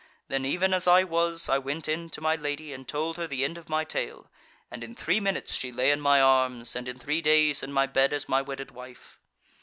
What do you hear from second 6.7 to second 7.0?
and in